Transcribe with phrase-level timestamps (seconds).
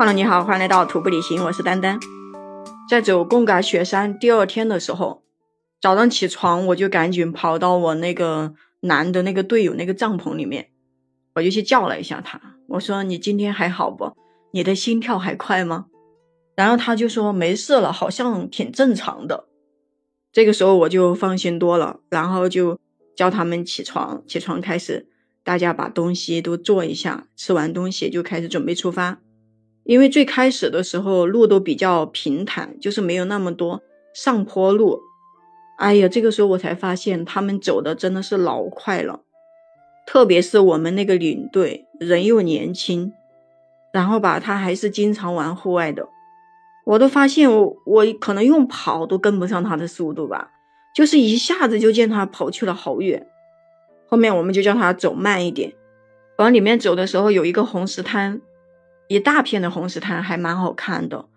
[0.00, 1.98] Hello，你好，欢迎来到徒步旅行，我是丹丹。
[2.88, 5.24] 在走贡嘎雪山第二天的时候，
[5.80, 10.68] 早上起床我就赶紧跑到我那个男的那个队友那个帐篷里面，
[11.34, 14.12] 我就去叫了一下他，我说：“你今天还好不？
[14.52, 15.86] 你的心跳还快吗？”
[16.54, 19.48] 然后他就说：“没事了，好像挺正常的。”
[20.30, 22.78] 这个时候我就放心多了，然后就
[23.16, 25.08] 叫他们起床，起床开始，
[25.42, 29.18] 大家把东西都做一下，吃完东西就开始准备出发。
[29.88, 35.00] 因为最开始的时候路都比较平坦，就是没有那么多上坡路。
[35.78, 39.22] 哎呀，这个时候我才发现他们走的真的是老快了，
[40.06, 43.14] 特别是我们那个领队人又年轻，
[43.90, 46.06] 然后吧，他还是经常玩户外的，
[46.84, 50.50] 我都发现我我可能用跑都跟不上他的速度吧，
[50.94, 53.26] 就是一下子就见他跑去了好远。
[54.06, 55.72] 后面我们就叫他走慢一点，
[56.36, 58.42] 往里面走的时候有一个红石滩。
[59.08, 61.28] 一大片的红石滩还蛮好看的，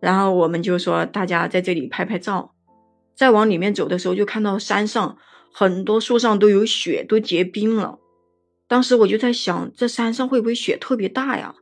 [0.00, 2.54] 然后我们就说大家在这里拍拍照。
[3.14, 5.18] 再往里面走的时候，就看到山上
[5.52, 7.98] 很多树上都有雪，都结冰了。
[8.66, 11.56] 当时我就在想，这山上会不会雪特别大呀？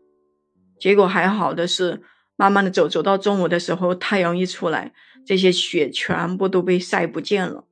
[0.78, 2.02] 结果还好的是，
[2.36, 4.92] 慢慢的走，走到中午的时候，太阳一出来，
[5.24, 7.64] 这些雪全部都被晒不见了，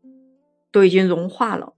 [0.73, 1.75] 都已经融化了。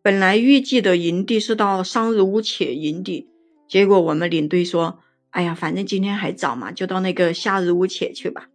[0.00, 3.28] 本来预计的营地是到桑日乌且营地，
[3.68, 5.00] 结果我们领队说。
[5.32, 8.48] 哎呀，反正今天还早嘛，就到那个夏日屋且去吧。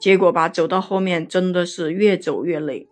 [0.00, 2.88] 结果吧，走到后面真的是越走越累。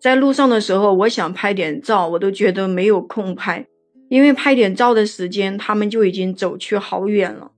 [0.00, 3.66] 在路上的时候，我想拍点照，我都觉得没有空拍，
[4.08, 7.52] 因为拍点照的时间，他们就已经走去好远了。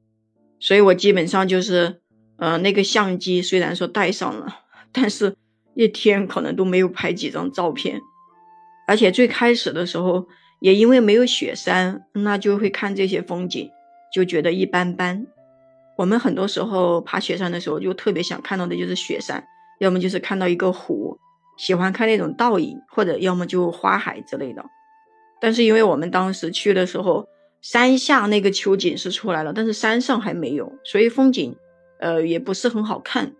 [0.60, 2.00] 所以我基本上就是，
[2.38, 4.60] 呃，那个相机虽然说带上了，
[4.92, 5.34] 但是
[5.74, 8.00] 一天可能都没有拍几张照片。
[8.88, 10.26] 而且最开始的时候，
[10.60, 13.70] 也因为没有雪山，那就会看这些风景。
[14.16, 15.26] 就觉得一般般。
[15.98, 19.44] 我们很多时候爬雪山的时候，就特别想看到的就是雪山，
[19.78, 21.18] 要么就是看到一个湖，
[21.58, 24.64] 喜欢看那种倒影，或者要么就花海之类的。
[25.38, 27.28] 但是因为我们当时去的时候，
[27.60, 31.54] 山下那个秋景是出来了，但是山上还没有，所以风景，
[32.00, 33.34] 呃，也不是很好看。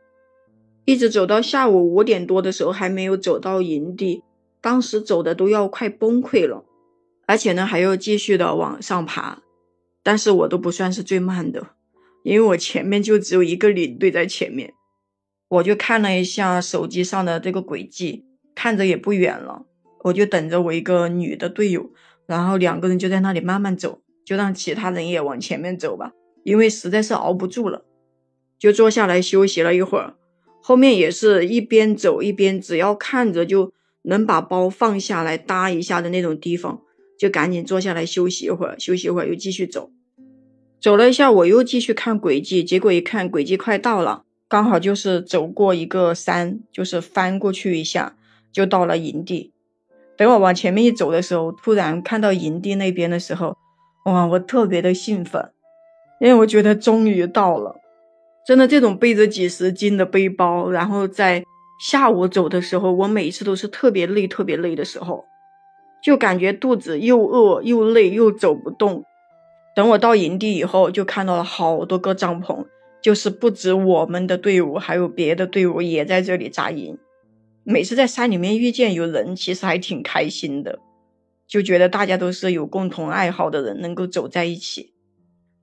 [0.84, 4.22] 一直走到下午五点多的时候，还没有走到营地，
[4.60, 6.66] 当时走的都要快崩溃了，
[7.26, 9.38] 而且呢，还要继续的往上爬。
[10.06, 11.71] 但是我都不算是最慢的，
[12.22, 14.72] 因为我前面就只有一个领队在前面。
[15.49, 18.25] 我就看了一下手机上的这个轨迹，
[18.55, 19.67] 看着也不远了，
[20.05, 21.91] 我就等着我一个女的队友，
[22.25, 26.12] 然后两个人就在那里慢慢走，就让其他人也往前面走吧，
[26.44, 27.84] 因为实在是熬不住了，
[28.61, 30.15] 就坐下来休息了一会儿。
[30.62, 36.83] 后面也是一边走一边，只要看着就能把包放下来搭一下的那种地方，
[37.19, 39.91] 就赶紧坐下来休息一会儿，休息一会儿又继续走。
[40.81, 48.15] 走了一下，我又继续看轨迹，结果一看轨迹快到了，刚好就是走过一个山，就是翻过去一下
[48.53, 49.53] 就到了营地。
[50.16, 53.56] 等我往前面一走的时候，突然看到营地那边的时候，
[54.05, 55.50] 哇，我特别的兴奋，
[56.21, 57.76] 因为我觉得终于到了。
[58.47, 61.44] 真的，这种背着几十斤的背包，然后在
[61.81, 65.25] 下午走的时候，我每一次都是特别累、特别累的时候，
[66.06, 69.05] 就感觉肚子又饿又累又走不动。
[69.75, 72.65] 等我到营地以后，就看到了好多个帐篷，
[73.03, 76.97] 就是不止我们的队伍，还有别的队伍也在这里扎营。
[77.65, 80.78] 每次在山里面遇见有人，其实还挺开心的，
[81.49, 84.94] 就觉得大家都是有共同爱好的人，能够走在一起。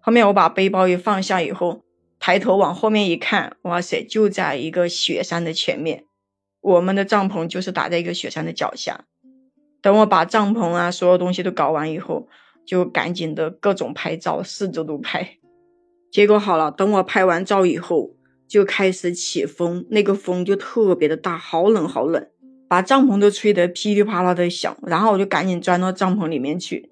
[0.02, 1.86] 后面我把背包一放下以后，
[2.20, 6.04] 抬头往后面一看，哇塞，就在一个雪山的前面，
[6.60, 9.06] 我们的帐篷就是打在一个雪山的脚下。
[9.84, 12.28] 等我把帐篷啊，所有东西都搞完以后。
[12.66, 15.38] 就赶紧的各种拍照，四周都拍。
[16.10, 18.12] 结果好了，等我拍完照以后，
[18.48, 22.26] 就开始起风，那个风就特别的大，好冷好冷，
[22.70, 24.78] 把帐篷都吹得噼里啪啦的响。
[24.84, 26.90] 然后我就赶紧钻到帐篷里面去。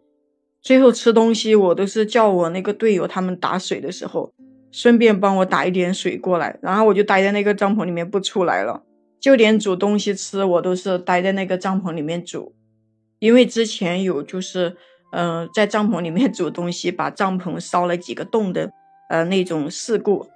[0.61, 4.33] 最后吃东西，我都是叫我那个队友他们打水的时候，
[4.73, 6.59] 顺便帮我打一点水过来。
[6.61, 8.83] 然后我就待在那个帐篷里面不出来了，
[9.21, 12.53] 就连煮东西吃，我都是待在那个帐篷里面煮，
[13.21, 14.75] 因为之前有就是。
[15.13, 18.71] 嗯，在帐篷里面 煮东西，把帐篷烧了几个洞的，
[19.09, 20.29] 呃，那种事故。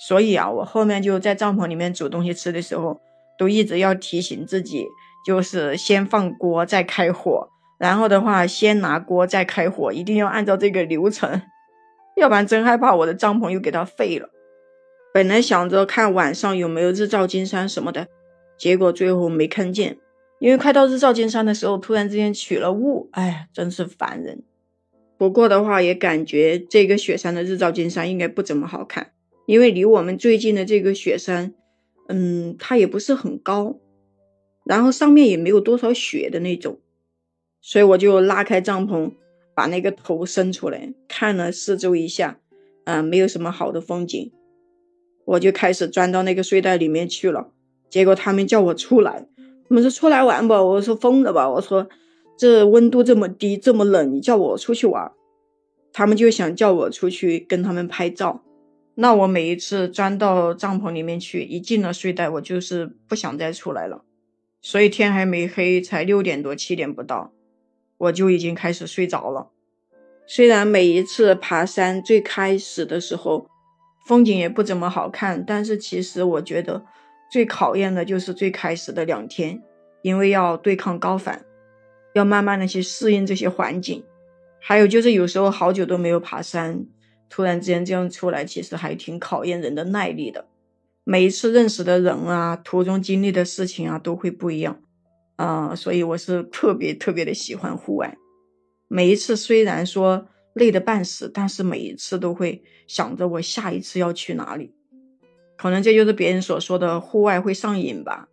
[0.00, 2.98] 所以啊，我后面就在帐篷里面煮东西吃的时候，
[3.38, 4.86] 都一直要提醒自己，
[5.26, 11.42] 就是先放锅再开火，然后的话先拿锅再开火，一定要按照这个流程，
[12.16, 14.30] 要不然真害怕我的帐篷又给它废了。
[15.12, 18.06] 本来想着看晚上有没有日照金山什么的，
[18.56, 19.98] 结果最后没看见。
[20.38, 24.42] 因为快到日照金山的时候，突然之间起了雾，哎，真是烦人。
[25.18, 29.12] 不过的话，也感觉这个雪山的日照金山应该不怎么好看，
[29.46, 31.54] 因为离我们最近的这个雪山，
[32.08, 33.78] 嗯，它也不是很高，
[34.64, 36.78] 然后上面也没有多少雪的那种，
[37.62, 39.12] 所以我就拉开帐篷，
[39.54, 42.38] 把那个头伸出来，看了四周一下，
[42.84, 44.30] 嗯，没有什么好的风景，
[45.24, 47.52] 我就开始钻到那个睡袋里面去了。
[47.88, 49.26] 结果他们叫我出来，
[49.68, 51.88] 我们说出来玩吧，我说疯了吧，我说
[52.38, 55.12] 这温度这么低，这么冷，你叫我出去玩。
[55.92, 58.42] 他们就想叫我出去跟他们拍照，
[58.96, 64.04] 那我每一次钻到帐篷里面去，一进了睡袋，我就是不想再出来了。
[64.60, 67.32] 所以天还没黑，才六点多七点不到，
[67.96, 69.48] 我就已经开始睡着了。
[70.26, 73.46] 虽然每一次爬山最开始的时候
[74.06, 76.84] 风景也不怎么好看，但是其实我觉得
[77.30, 79.62] 最考验的就是最开始的两天，
[80.02, 81.44] 因为要对抗高反，
[82.14, 84.04] 要慢慢的去适应这些环境。
[84.60, 86.86] 还有就是，有时候好久都没有爬山，
[87.28, 90.46] 突然之间这样出来，其实还挺考验人的耐力的。
[91.04, 94.80] 每一次认识的人啊，途中经历的事情啊，都会不一样
[95.36, 98.16] 啊，所以我是特别特别的喜欢户外。
[98.88, 104.74] 每一次虽然说累得半死，但是每一次都会想着我下一次要去哪里。
[105.56, 108.28] 可能这就是别人所说的户外会上瘾吧。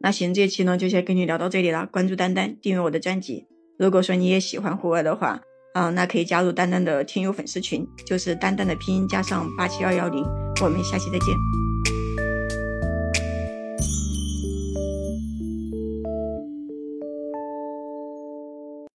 [0.00, 1.86] 那行，这期呢就先跟你聊到这里了。
[1.90, 3.46] 关注丹丹，订阅我的专辑。
[3.78, 5.40] 如果说你也喜欢户外的话，
[5.74, 10.24] 啊，那可以加入丹丹的听友粉丝群，就是丹丹的拼音加上八七二幺零，
[10.62, 11.59] 我们下期再见。